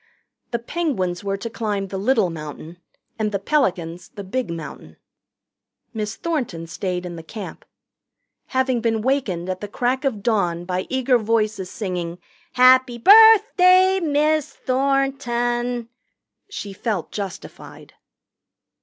[0.49, 2.79] The Penguins were to climb the Little Mountain,
[3.19, 4.97] and the Pelicans the Big Mountain.
[5.93, 7.65] Miss Thornton stayed in camp.
[8.47, 12.17] Having been wakened at the crack of dawn by eager voices singing
[12.53, 15.87] "Happy birthday, Miss Thornton,"
[16.49, 17.93] she felt justified.